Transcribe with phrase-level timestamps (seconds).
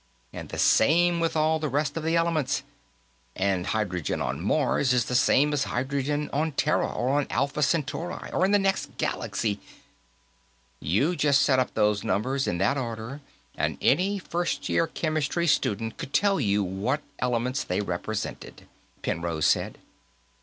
[0.33, 2.63] And the same with all the rest of the elements.
[3.35, 8.31] And hydrogen on Mars is the same as hydrogen on Terra, or on Alpha Centauri,
[8.33, 9.59] or in the next galaxy"
[10.95, 13.21] "You just set up those numbers, in that order,
[13.55, 18.67] and any first year chemistry student could tell you what elements they represented."
[19.03, 19.77] Penrose said.